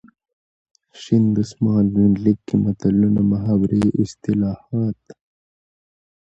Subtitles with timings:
[1.01, 5.01] شین دسمال یونلیک کې متلونه ،محاورې، اصطلاحات.